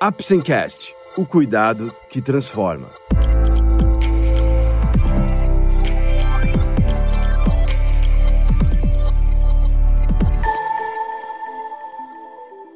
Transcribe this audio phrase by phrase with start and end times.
[0.00, 2.88] Apsencast, o cuidado que transforma.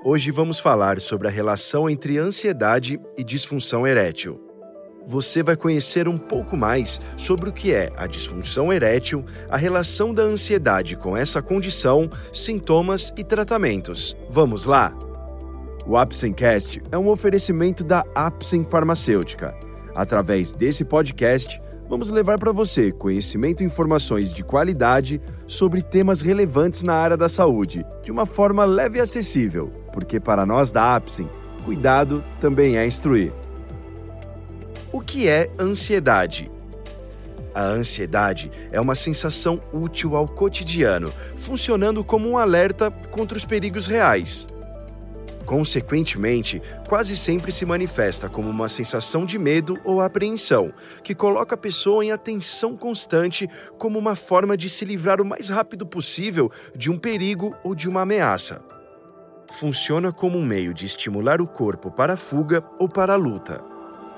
[0.02, 4.40] Hoje vamos falar sobre a relação entre ansiedade e disfunção erétil.
[5.06, 10.12] Você vai conhecer um pouco mais sobre o que é a disfunção erétil, a relação
[10.12, 14.16] da ansiedade com essa condição, sintomas e tratamentos.
[14.28, 14.92] Vamos lá?
[15.84, 19.52] O Apsencast é um oferecimento da Apsen Farmacêutica.
[19.94, 26.84] Através desse podcast, vamos levar para você conhecimento e informações de qualidade sobre temas relevantes
[26.84, 31.28] na área da saúde, de uma forma leve e acessível, porque para nós da Apsen,
[31.64, 33.32] cuidado também é instruir.
[34.92, 36.48] O que é ansiedade?
[37.52, 43.88] A ansiedade é uma sensação útil ao cotidiano, funcionando como um alerta contra os perigos
[43.88, 44.46] reais.
[45.44, 50.72] Consequentemente, quase sempre se manifesta como uma sensação de medo ou apreensão,
[51.02, 55.48] que coloca a pessoa em atenção constante como uma forma de se livrar o mais
[55.48, 58.62] rápido possível de um perigo ou de uma ameaça.
[59.52, 63.71] Funciona como um meio de estimular o corpo para a fuga ou para a luta.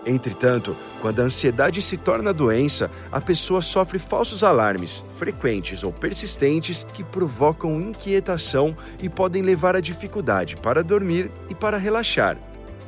[0.07, 6.85] Entretanto, quando a ansiedade se torna doença, a pessoa sofre falsos alarmes, frequentes ou persistentes,
[6.93, 12.37] que provocam inquietação e podem levar a dificuldade para dormir e para relaxar.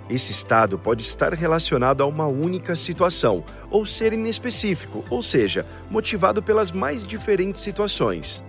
[0.08, 6.42] Esse estado pode estar relacionado a uma única situação, ou ser inespecífico, ou seja, motivado
[6.42, 8.44] pelas mais diferentes situações.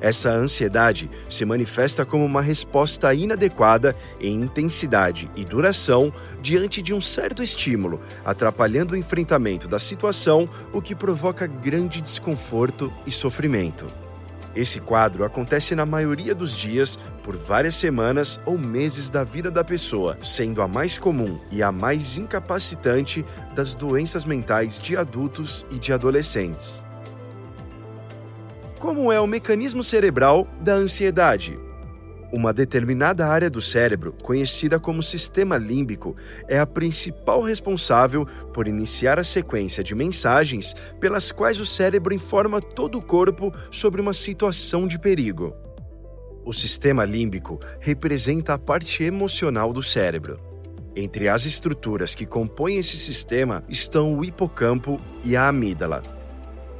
[0.00, 7.00] Essa ansiedade se manifesta como uma resposta inadequada em intensidade e duração diante de um
[7.00, 13.86] certo estímulo, atrapalhando o enfrentamento da situação, o que provoca grande desconforto e sofrimento.
[14.54, 19.62] Esse quadro acontece na maioria dos dias, por várias semanas ou meses da vida da
[19.62, 25.78] pessoa, sendo a mais comum e a mais incapacitante das doenças mentais de adultos e
[25.78, 26.84] de adolescentes.
[28.80, 31.54] Como é o mecanismo cerebral da ansiedade?
[32.32, 36.16] Uma determinada área do cérebro, conhecida como sistema límbico,
[36.48, 42.58] é a principal responsável por iniciar a sequência de mensagens pelas quais o cérebro informa
[42.58, 45.54] todo o corpo sobre uma situação de perigo.
[46.42, 50.38] O sistema límbico representa a parte emocional do cérebro.
[50.96, 56.19] Entre as estruturas que compõem esse sistema estão o hipocampo e a amígdala.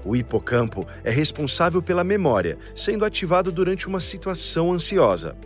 [0.05, 5.37] O hipocampo é responsável pela memória, sendo ativado durante uma situação ansiosa.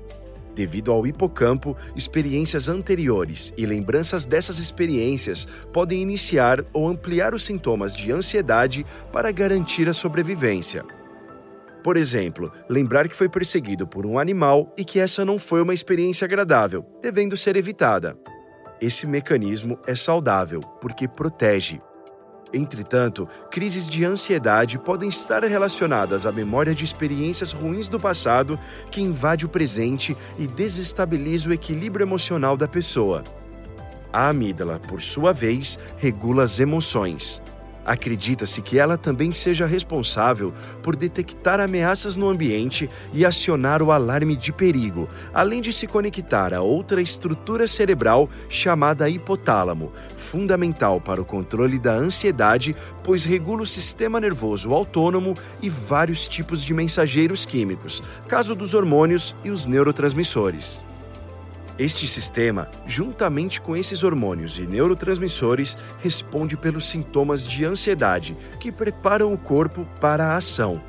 [0.55, 7.95] Devido ao hipocampo, experiências anteriores e lembranças dessas experiências podem iniciar ou ampliar os sintomas
[7.95, 10.85] de ansiedade para garantir a sobrevivência.
[11.83, 15.75] Por exemplo, lembrar que foi perseguido por um animal e que essa não foi uma
[15.75, 18.17] experiência agradável, devendo ser evitada.
[18.81, 21.79] Esse mecanismo é saudável porque protege,
[22.55, 28.57] Entretanto, crises de ansiedade podem estar relacionadas à memória de experiências ruins do passado
[28.93, 33.25] que invade o presente e desestabiliza o equilíbrio emocional da pessoa.
[34.13, 37.43] A amígdala, por sua vez, regula as emoções.
[37.85, 40.53] Acredita-se que ela também seja responsável
[40.83, 46.55] por detectar ameaças no ambiente e acionar o alarme de perigo, além de se conectar
[46.55, 53.67] a outra estrutura cerebral chamada hipotálamo, fundamental para o controle da ansiedade, pois regula o
[53.67, 60.85] sistema nervoso autônomo e vários tipos de mensageiros químicos, caso dos hormônios e os neurotransmissores.
[61.77, 69.33] Este sistema, juntamente com esses hormônios e neurotransmissores, responde pelos sintomas de ansiedade que preparam
[69.33, 70.81] o corpo para a ação.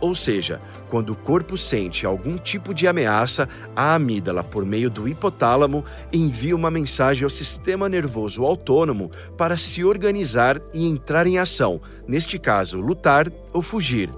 [0.00, 5.08] Ou seja, quando o corpo sente algum tipo de ameaça, a amígdala, por meio do
[5.08, 11.80] hipotálamo, envia uma mensagem ao sistema nervoso autônomo para se organizar e entrar em ação,
[12.06, 14.10] neste caso, lutar ou fugir.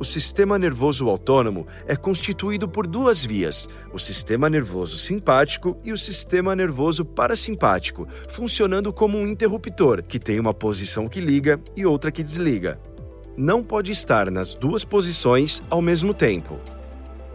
[0.00, 5.96] O sistema nervoso autônomo é constituído por duas vias: o sistema nervoso simpático e o
[5.96, 12.12] sistema nervoso parasimpático, funcionando como um interruptor, que tem uma posição que liga e outra
[12.12, 12.78] que desliga.
[13.36, 16.58] Não pode estar nas duas posições ao mesmo tempo.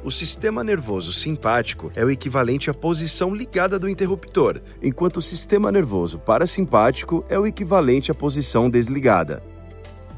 [0.03, 5.71] O sistema nervoso simpático é o equivalente à posição ligada do interruptor, enquanto o sistema
[5.71, 9.41] nervoso parasimpático é o equivalente à posição desligada.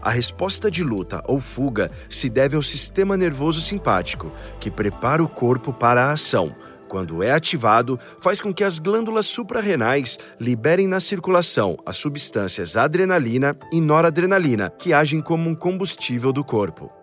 [0.05, 5.27] A resposta de luta ou fuga se deve ao sistema nervoso simpático, que prepara o
[5.27, 6.55] corpo para a ação.
[6.87, 13.57] Quando é ativado, faz com que as glândulas suprarrenais liberem na circulação as substâncias adrenalina
[13.71, 16.93] e noradrenalina, que agem como um combustível do corpo.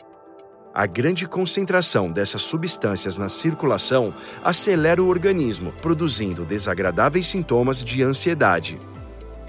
[0.72, 4.14] A grande concentração dessas substâncias na circulação
[4.44, 8.78] acelera o organismo, produzindo desagradáveis sintomas de ansiedade.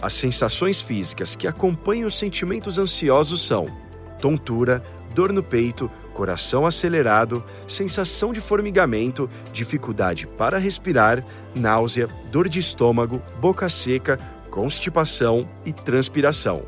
[0.04, 3.68] As sensações físicas que acompanham os sentimentos ansiosos são
[4.20, 4.84] tontura,
[5.16, 11.24] dor no peito, coração acelerado, sensação de formigamento, dificuldade para respirar,
[11.56, 14.20] náusea, dor de estômago, boca seca,
[14.52, 16.64] constipação e transpiração.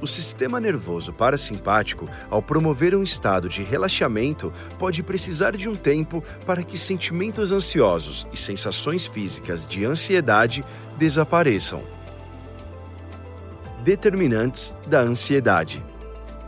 [0.00, 6.24] O sistema nervoso parasimpático, ao promover um estado de relaxamento, pode precisar de um tempo
[6.46, 10.64] para que sentimentos ansiosos e sensações físicas de ansiedade
[10.96, 11.82] desapareçam.
[13.84, 15.84] Determinantes da ansiedade.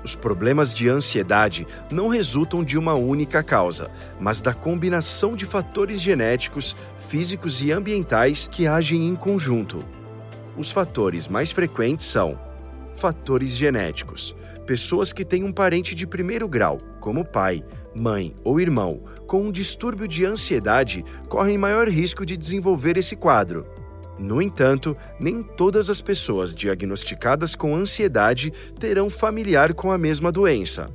[0.03, 6.01] Os problemas de ansiedade não resultam de uma única causa, mas da combinação de fatores
[6.01, 6.75] genéticos,
[7.09, 9.85] físicos e ambientais que agem em conjunto.
[10.57, 12.41] Os fatores mais frequentes são
[12.95, 14.35] fatores genéticos.
[14.65, 17.63] Pessoas que têm um parente de primeiro grau, como pai,
[17.95, 23.76] mãe ou irmão, com um distúrbio de ansiedade correm maior risco de desenvolver esse quadro.
[24.19, 30.91] No entanto, nem todas as pessoas diagnosticadas com ansiedade terão familiar com a mesma doença.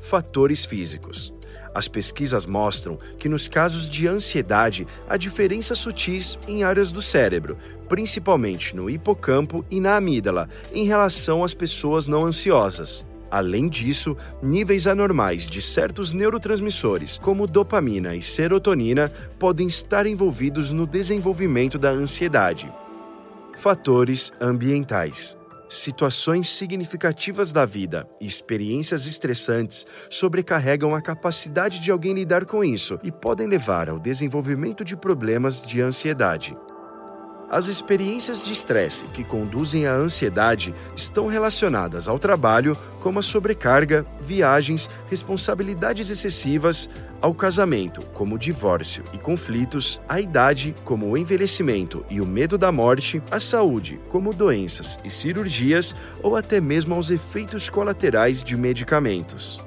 [0.00, 1.32] Fatores físicos.
[1.74, 7.56] As pesquisas mostram que nos casos de ansiedade há diferenças sutis em áreas do cérebro,
[7.88, 13.04] principalmente no hipocampo e na amígdala, em relação às pessoas não ansiosas.
[13.34, 19.10] Além disso, níveis anormais de certos neurotransmissores, como dopamina e serotonina,
[19.40, 22.72] podem estar envolvidos no desenvolvimento da ansiedade.
[23.56, 25.36] Fatores ambientais.
[25.68, 33.00] Situações significativas da vida e experiências estressantes sobrecarregam a capacidade de alguém lidar com isso
[33.02, 36.54] e podem levar ao desenvolvimento de problemas de ansiedade.
[37.50, 44.04] As experiências de estresse que conduzem à ansiedade estão relacionadas ao trabalho, como a sobrecarga,
[44.20, 46.88] viagens, responsabilidades excessivas,
[47.20, 52.58] ao casamento, como o divórcio e conflitos, à idade, como o envelhecimento e o medo
[52.58, 58.56] da morte, à saúde, como doenças e cirurgias, ou até mesmo aos efeitos colaterais de
[58.56, 59.60] medicamentos.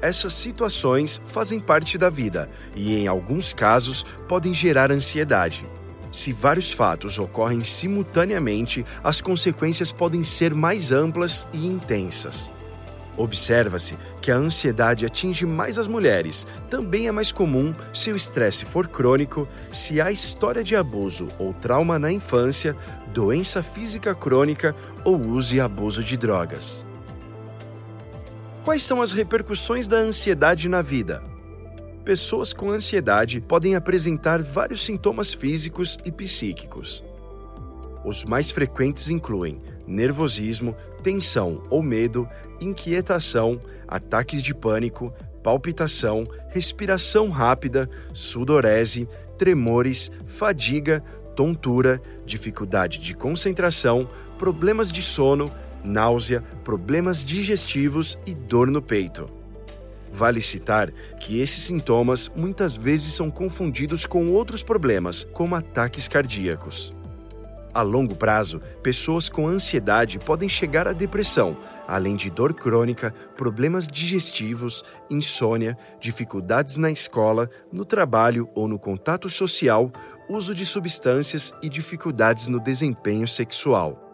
[0.00, 5.64] Essas situações fazem parte da vida e, em alguns casos, podem gerar ansiedade.
[6.14, 12.52] Se vários fatos ocorrem simultaneamente, as consequências podem ser mais amplas e intensas.
[13.16, 16.46] Observa-se que a ansiedade atinge mais as mulheres.
[16.70, 21.52] Também é mais comum se o estresse for crônico, se há história de abuso ou
[21.52, 22.76] trauma na infância,
[23.12, 24.72] doença física crônica
[25.04, 26.86] ou uso e abuso de drogas.
[28.64, 31.33] Quais são as repercussões da ansiedade na vida?
[32.04, 37.02] Pessoas com ansiedade podem apresentar vários sintomas físicos e psíquicos.
[38.04, 42.28] Os mais frequentes incluem nervosismo, tensão ou medo,
[42.60, 43.58] inquietação,
[43.88, 45.12] ataques de pânico,
[45.42, 49.08] palpitação, respiração rápida, sudorese,
[49.38, 51.02] tremores, fadiga,
[51.34, 54.08] tontura, dificuldade de concentração,
[54.38, 55.50] problemas de sono,
[55.82, 59.43] náusea, problemas digestivos e dor no peito.
[60.14, 66.94] Vale citar que esses sintomas muitas vezes são confundidos com outros problemas, como ataques cardíacos.
[67.74, 71.56] A longo prazo, pessoas com ansiedade podem chegar à depressão,
[71.88, 79.28] além de dor crônica, problemas digestivos, insônia, dificuldades na escola, no trabalho ou no contato
[79.28, 79.90] social,
[80.28, 84.12] uso de substâncias e dificuldades no desempenho sexual.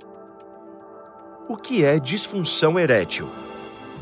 [1.46, 3.28] O que é disfunção erétil?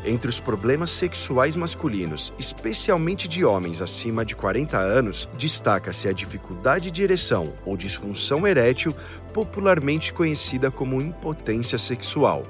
[0.05, 6.89] Entre os problemas sexuais masculinos, especialmente de homens acima de 40 anos, destaca-se a dificuldade
[6.89, 8.95] de ereção ou disfunção erétil,
[9.33, 12.43] popularmente conhecida como impotência sexual.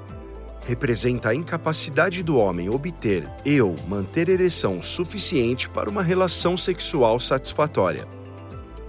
[0.64, 7.18] Representa a incapacidade do homem obter e ou manter ereção suficiente para uma relação sexual
[7.18, 8.19] satisfatória.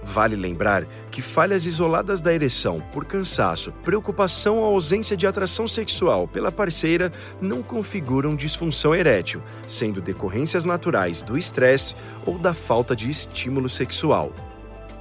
[0.04, 6.26] Vale lembrar que falhas isoladas da ereção por cansaço, preocupação ou ausência de atração sexual
[6.26, 11.94] pela parceira não configuram disfunção erétil, sendo decorrências naturais do estresse
[12.26, 14.32] ou da falta de estímulo sexual.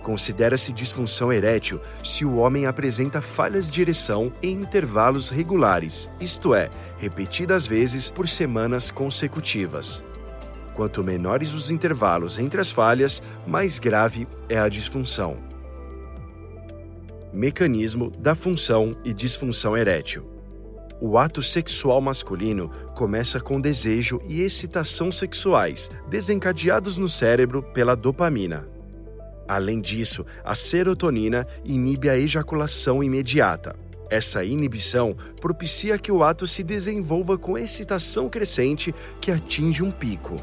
[0.04, 6.70] Considera-se disfunção erétil se o homem apresenta falhas de ereção em intervalos regulares, isto é,
[6.98, 10.04] repetidas vezes por semanas consecutivas.
[10.82, 15.38] Quanto menores os intervalos entre as falhas, mais grave é a disfunção.
[17.32, 20.28] Mecanismo da função e disfunção erétil.
[21.00, 28.68] O ato sexual masculino começa com desejo e excitação sexuais, desencadeados no cérebro pela dopamina.
[29.48, 33.76] Além disso, a serotonina inibe a ejaculação imediata.
[34.10, 40.38] Essa inibição propicia que o ato se desenvolva com excitação crescente que atinge um pico.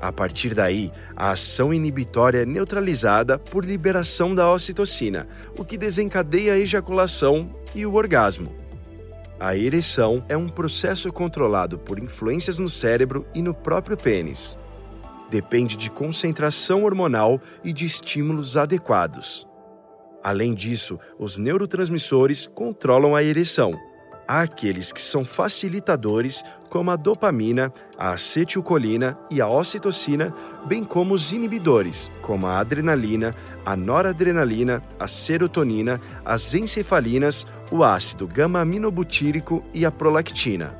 [0.00, 5.26] A partir daí, a ação inibitória é neutralizada por liberação da ocitocina,
[5.56, 8.54] o que desencadeia a ejaculação e o orgasmo.
[9.40, 14.56] A ereção é um processo controlado por influências no cérebro e no próprio pênis.
[15.30, 19.46] Depende de concentração hormonal e de estímulos adequados.
[20.22, 23.78] Além disso, os neurotransmissores controlam a ereção.
[24.30, 30.34] Há aqueles que são facilitadores, como a dopamina, a acetilcolina e a ocitocina,
[30.66, 38.26] bem como os inibidores, como a adrenalina, a noradrenalina, a serotonina, as encefalinas, o ácido
[38.26, 40.78] gama-aminobutírico e a prolactina.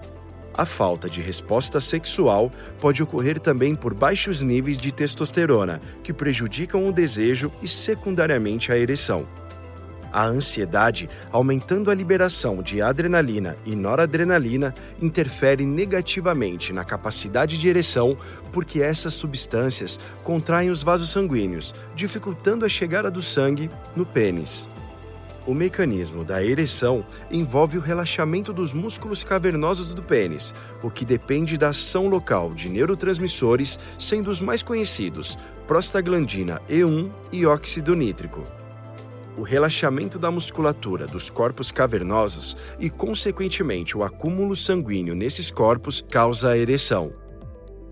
[0.52, 6.86] A falta de resposta sexual pode ocorrer também por baixos níveis de testosterona, que prejudicam
[6.86, 9.26] o desejo e secundariamente a ereção.
[10.12, 18.16] A ansiedade, aumentando a liberação de adrenalina e noradrenalina, interfere negativamente na capacidade de ereção
[18.52, 24.68] porque essas substâncias contraem os vasos sanguíneos, dificultando a chegada do sangue no pênis.
[25.46, 31.56] O mecanismo da ereção envolve o relaxamento dos músculos cavernosos do pênis, o que depende
[31.56, 38.57] da ação local de neurotransmissores, sendo os mais conhecidos prostaglandina E1 e óxido nítrico.
[39.38, 46.50] O relaxamento da musculatura dos corpos cavernosos e, consequentemente, o acúmulo sanguíneo nesses corpos causa
[46.50, 47.12] a ereção.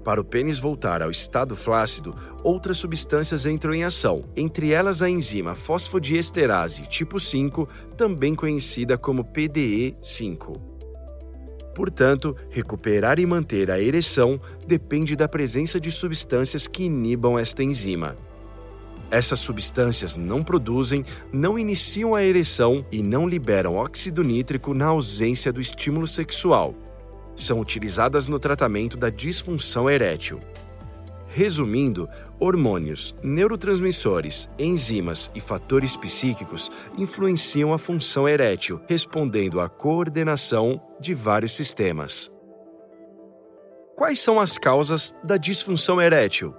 [0.03, 2.13] Para o pênis voltar ao estado flácido,
[2.43, 9.25] outras substâncias entram em ação, entre elas a enzima fosfodiesterase tipo 5, também conhecida como
[9.25, 10.61] PDE5.
[11.77, 14.35] Portanto, recuperar e manter a ereção
[14.67, 18.17] depende da presença de substâncias que inibam esta enzima.
[19.11, 25.53] Essas substâncias não produzem, não iniciam a ereção e não liberam óxido nítrico na ausência
[25.53, 26.75] do estímulo sexual,
[27.37, 30.41] são utilizadas no tratamento da disfunção erétil.
[31.29, 32.09] Resumindo,
[32.41, 41.55] hormônios, neurotransmissores, enzimas e fatores psíquicos influenciam a função erétil, respondendo à coordenação de vários
[41.55, 42.33] sistemas.
[43.95, 46.55] Quais são as causas da disfunção erétil?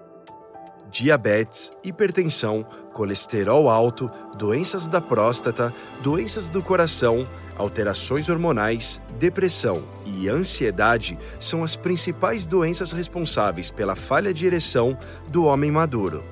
[0.90, 7.28] Diabetes, hipertensão, colesterol alto, doenças da próstata, doenças do coração,
[7.58, 15.44] alterações hormonais, depressão e ansiedade são as principais doenças responsáveis pela falha de ereção do
[15.44, 16.24] homem maduro.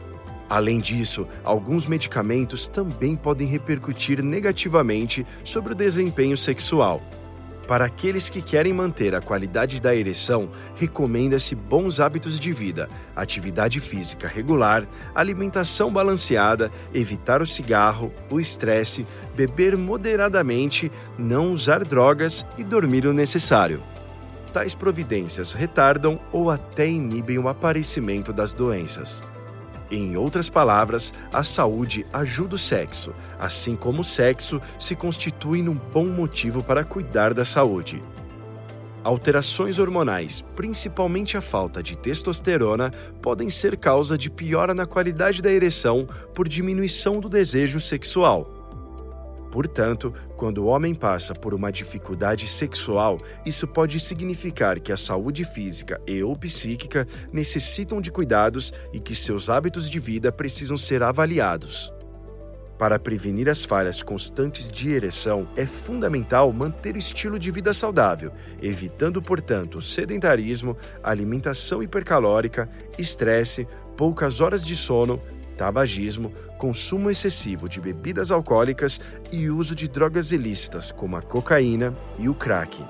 [0.50, 7.02] Além disso, alguns medicamentos também podem repercutir negativamente sobre o desempenho sexual.
[7.68, 13.80] Para aqueles que querem manter a qualidade da ereção, recomenda-se bons hábitos de vida, atividade
[13.80, 22.64] física regular, alimentação balanceada, evitar o cigarro, o estresse, beber moderadamente, não usar drogas e
[22.64, 23.82] dormir o necessário.
[24.54, 29.26] Tais providências retardam ou até inibem o aparecimento das doenças.
[29.92, 35.76] Em outras palavras, a saúde ajuda o sexo, assim como o sexo se constitui num
[35.76, 38.02] bom motivo para cuidar da saúde.
[39.04, 42.90] Alterações hormonais, principalmente a falta de testosterona,
[43.22, 48.55] podem ser causa de piora na qualidade da ereção por diminuição do desejo sexual.
[49.56, 55.46] Portanto, quando o homem passa por uma dificuldade sexual, isso pode significar que a saúde
[55.46, 61.02] física e ou psíquica necessitam de cuidados e que seus hábitos de vida precisam ser
[61.02, 61.94] avaliados.
[62.78, 69.22] Para prevenir as falhas constantes de ereção, é fundamental manter estilo de vida saudável, evitando,
[69.22, 72.70] portanto, sedentarismo, alimentação hipercalórica,
[73.00, 75.22] estresse, poucas horas de sono,
[75.56, 79.00] tabagismo, consumo excessivo de bebidas alcoólicas
[79.32, 82.84] e uso de drogas ilícitas como a cocaína e o crack.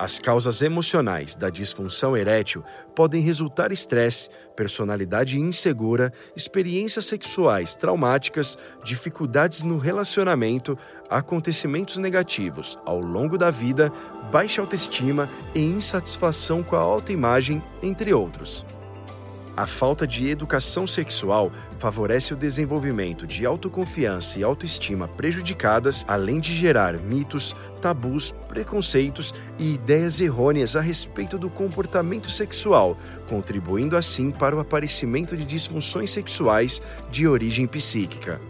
[0.00, 2.64] As causas emocionais da disfunção erétil
[2.96, 10.74] podem resultar estresse, personalidade insegura, experiências sexuais traumáticas, dificuldades no relacionamento,
[11.10, 13.92] acontecimentos negativos ao longo da vida,
[14.32, 18.64] baixa autoestima e insatisfação com a autoimagem, entre outros.
[19.60, 26.54] A falta de educação sexual favorece o desenvolvimento de autoconfiança e autoestima prejudicadas, além de
[26.54, 32.96] gerar mitos, tabus, preconceitos e ideias errôneas a respeito do comportamento sexual,
[33.28, 38.40] contribuindo assim para o aparecimento de disfunções sexuais de origem psíquica.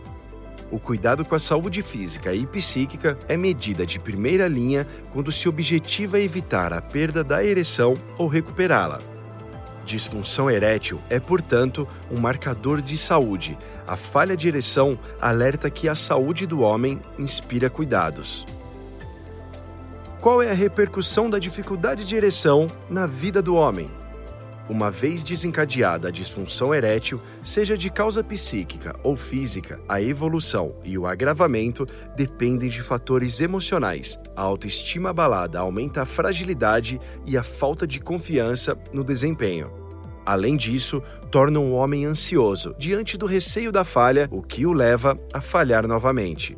[0.70, 5.48] O cuidado com a saúde física e psíquica é medida de primeira linha quando se
[5.48, 9.00] objetiva evitar a perda da ereção ou recuperá-la.
[9.90, 13.58] Disfunção erétil é, portanto, um marcador de saúde.
[13.88, 18.46] A falha de ereção alerta que a saúde do homem inspira cuidados.
[20.20, 23.90] Qual é a repercussão da dificuldade de ereção na vida do homem?
[24.68, 30.96] uma vez desencadeada a disfunção erétil, seja de causa psíquica ou física, a evolução e
[30.96, 34.16] o agravamento dependem de fatores emocionais.
[34.36, 39.79] A autoestima abalada aumenta a fragilidade e a falta de confiança no desempenho.
[40.30, 45.18] Além disso, torna o homem ansioso diante do receio da falha, o que o leva
[45.32, 46.56] a falhar novamente.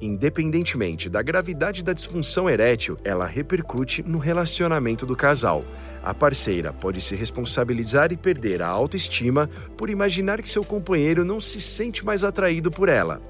[0.00, 5.64] Independentemente da gravidade da disfunção erétil, ela repercute no relacionamento do casal.
[6.02, 11.38] A parceira pode se responsabilizar e perder a autoestima por imaginar que seu companheiro não
[11.38, 13.22] se sente mais atraído por ela.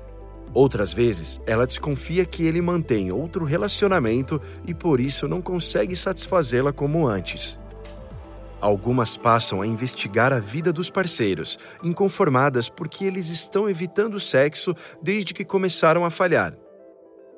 [0.54, 6.72] Outras vezes, ela desconfia que ele mantém outro relacionamento e por isso não consegue satisfazê-la
[6.72, 7.60] como antes.
[8.60, 14.74] Algumas passam a investigar a vida dos parceiros, inconformadas porque eles estão evitando o sexo
[15.00, 16.54] desde que começaram a falhar.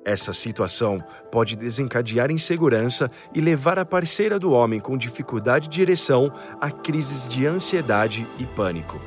[0.02, 6.32] Essa situação pode desencadear insegurança e levar a parceira do homem com dificuldade de ereção
[6.58, 8.98] a crises de ansiedade e pânico.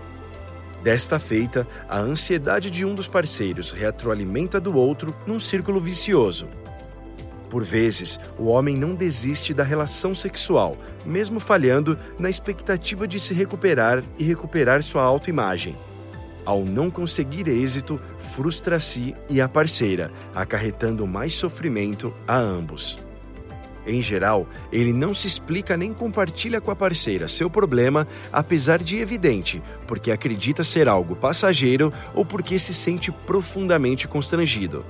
[0.83, 6.47] Desta feita, a ansiedade de um dos parceiros retroalimenta do outro num círculo vicioso.
[7.53, 13.31] Por vezes, o homem não desiste da relação sexual, mesmo falhando na expectativa de se
[13.31, 15.77] recuperar e recuperar sua autoimagem.
[16.43, 22.99] Ao não conseguir êxito, frustra-se e a parceira, acarretando mais sofrimento a ambos.
[23.85, 28.97] Em geral, ele não se explica nem compartilha com a parceira seu problema, apesar de
[28.97, 34.83] evidente, porque acredita ser algo passageiro ou porque se sente profundamente constrangido.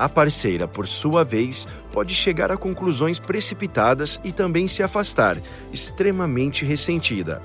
[0.00, 5.36] A parceira, por sua vez, pode chegar a conclusões precipitadas e também se afastar,
[5.70, 7.42] extremamente ressentida.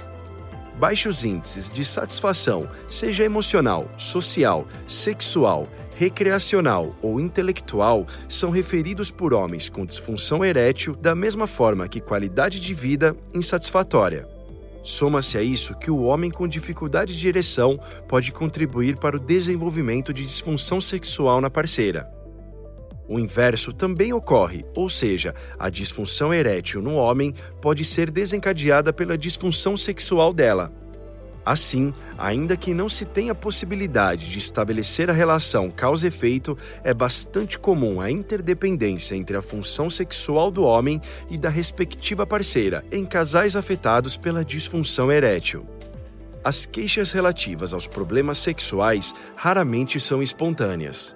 [0.79, 9.67] Baixos índices de satisfação, seja emocional, social, sexual, recreacional ou intelectual, são referidos por homens
[9.67, 14.29] com disfunção erétil da mesma forma que qualidade de vida insatisfatória.
[14.81, 20.13] Soma-se a isso que o homem com dificuldade de ereção pode contribuir para o desenvolvimento
[20.13, 22.15] de disfunção sexual na parceira.
[23.07, 29.17] O inverso também ocorre, ou seja, a disfunção erétil no homem pode ser desencadeada pela
[29.17, 30.71] disfunção sexual dela.
[31.45, 38.01] Assim, ainda que não se tenha possibilidade de estabelecer a relação causa-efeito, é bastante comum
[38.01, 44.17] a interdependência entre a função sexual do homem e da respectiva parceira em casais afetados
[44.17, 45.67] pela disfunção erétil.
[46.43, 51.15] As queixas relativas aos problemas sexuais raramente são espontâneas.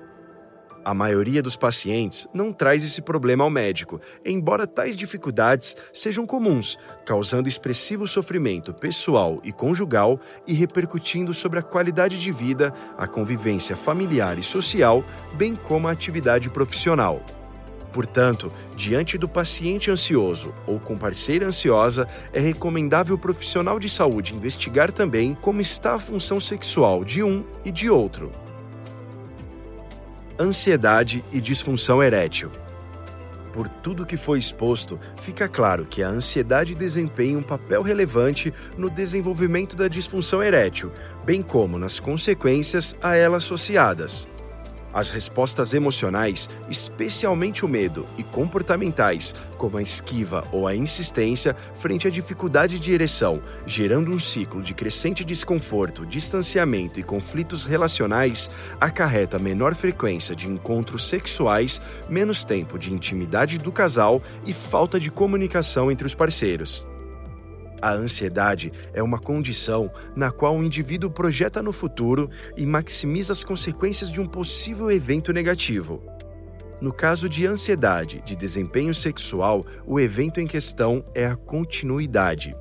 [0.90, 6.80] A maioria dos pacientes não traz esse problema ao médico, embora tais dificuldades sejam comuns,
[7.06, 13.78] causando expressivo sofrimento pessoal e conjugal e repercutindo sobre a qualidade de vida, a convivência
[13.78, 17.22] familiar e social, bem como a atividade profissional.
[17.94, 24.34] Portanto, diante do paciente ansioso ou com parceira ansiosa, é recomendável o profissional de saúde
[24.34, 28.49] investigar também como está a função sexual de um e de outro
[30.40, 32.50] ansiedade e disfunção erétil.
[33.52, 38.90] Por tudo que foi exposto, fica claro que a ansiedade desempenha um papel relevante no
[38.90, 40.92] desenvolvimento da disfunção erétil,
[41.26, 44.30] bem como nas consequências a ela associadas.
[44.94, 52.08] As respostas emocionais, especialmente o medo, e comportamentais, como a esquiva ou a insistência frente
[52.08, 58.50] à dificuldade de ereção, gerando um ciclo de crescente desconforto, distanciamento e conflitos relacionais,
[58.82, 65.12] acarreta menor frequência de encontros sexuais, menos tempo de intimidade do casal e falta de
[65.12, 66.89] comunicação entre os parceiros.
[67.82, 73.44] A ansiedade é uma condição na qual o indivíduo projeta no futuro e maximiza as
[73.44, 76.04] consequências de um possível evento negativo.
[76.82, 82.54] No caso de ansiedade de desempenho sexual, o evento em questão é a continuidade.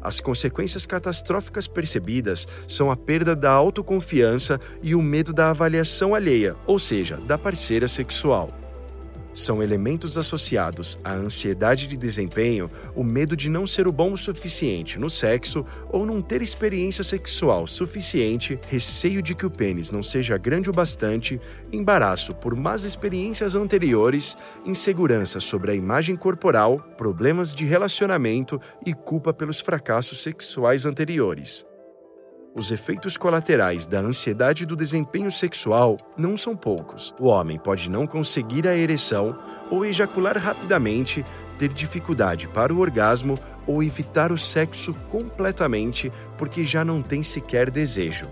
[0.00, 6.56] As consequências catastróficas percebidas são a perda da autoconfiança e o medo da avaliação alheia,
[6.66, 8.61] ou seja, da parceira sexual.
[9.34, 14.16] São elementos associados à ansiedade de desempenho, o medo de não ser o bom o
[14.16, 20.02] suficiente no sexo ou não ter experiência sexual suficiente, receio de que o pênis não
[20.02, 21.40] seja grande o bastante,
[21.72, 29.32] embaraço por más experiências anteriores, insegurança sobre a imagem corporal, problemas de relacionamento e culpa
[29.32, 31.71] pelos fracassos sexuais anteriores.
[32.54, 37.14] Os efeitos colaterais da ansiedade do desempenho sexual não são poucos.
[37.18, 39.38] O homem pode não conseguir a ereção
[39.70, 41.24] ou ejacular rapidamente,
[41.58, 47.70] ter dificuldade para o orgasmo ou evitar o sexo completamente porque já não tem sequer
[47.70, 48.28] desejo.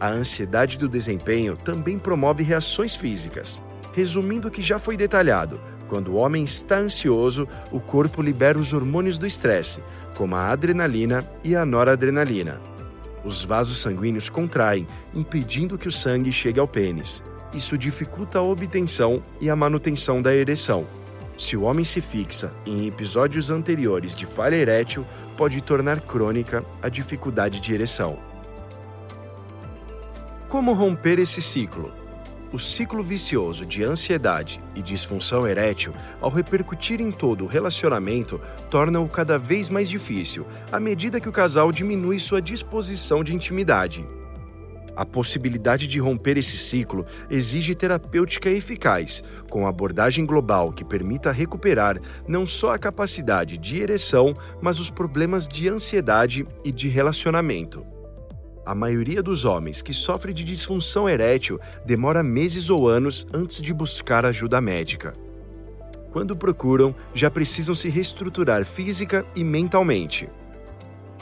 [0.00, 3.62] A ansiedade do desempenho também promove reações físicas.
[3.92, 5.60] Resumindo o que já foi detalhado,
[5.92, 9.82] Quando o homem está ansioso, o corpo libera os hormônios do estresse,
[10.16, 12.58] como a adrenalina e a noradrenalina.
[13.24, 17.22] Os vasos sanguíneos contraem, impedindo que o sangue chegue ao pênis.
[17.54, 20.86] Isso dificulta a obtenção e a manutenção da ereção.
[21.36, 25.04] Se o homem se fixa em episódios anteriores de falha erétil,
[25.36, 28.18] pode tornar crônica a dificuldade de ereção.
[30.48, 32.01] Como romper esse ciclo?
[32.52, 38.38] O ciclo vicioso de ansiedade e disfunção erétil, ao repercutir em todo o relacionamento,
[38.70, 44.06] torna-o cada vez mais difícil à medida que o casal diminui sua disposição de intimidade.
[44.94, 51.98] A possibilidade de romper esse ciclo exige terapêutica eficaz, com abordagem global que permita recuperar
[52.28, 57.86] não só a capacidade de ereção, mas os problemas de ansiedade e de relacionamento.
[58.64, 63.74] A maioria dos homens que sofre de disfunção erétil demora meses ou anos antes de
[63.74, 65.12] buscar ajuda médica.
[66.12, 70.28] Quando procuram, já precisam se reestruturar física e mentalmente.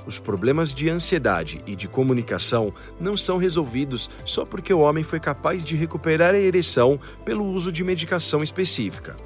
[0.07, 5.21] Os problemas de ansiedade e de comunicação não são resolvidos só porque o homem foi
[5.21, 9.17] capaz de recuperar a ereção pelo uso de medicação específica.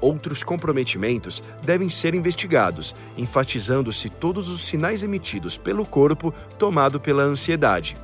[0.00, 7.96] Outros comprometimentos devem ser investigados, enfatizando-se todos os sinais emitidos pelo corpo tomado pela ansiedade.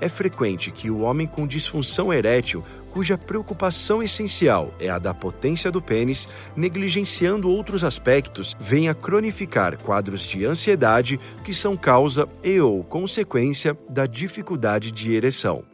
[0.00, 5.70] É frequente que o homem com disfunção erétil, cuja preocupação essencial é a da potência
[5.70, 12.82] do pênis, negligenciando outros aspectos, venha cronificar quadros de ansiedade que são causa e ou
[12.82, 15.69] consequência da dificuldade de ereção.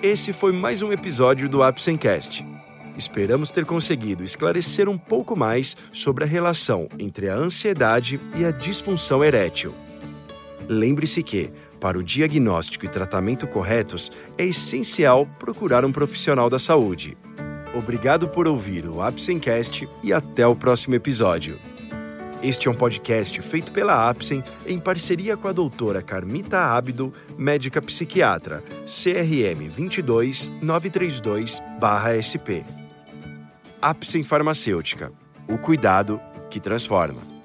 [0.00, 2.46] Esse foi mais um episódio do Apsencast.
[2.96, 8.52] Esperamos ter conseguido esclarecer um pouco mais sobre a relação entre a ansiedade e a
[8.52, 9.74] disfunção erétil.
[10.68, 17.18] Lembre-se que, para o diagnóstico e tratamento corretos, é essencial procurar um profissional da saúde.
[17.74, 21.58] Obrigado por ouvir o Apsencast e até o próximo episódio.
[22.42, 27.82] Este é um podcast feito pela Apsen em parceria com a doutora Carmita Ábido, médica
[27.82, 32.64] psiquiatra, CRM 22 932-SP.
[33.82, 35.12] Apsen Farmacêutica.
[35.48, 37.37] O cuidado que transforma.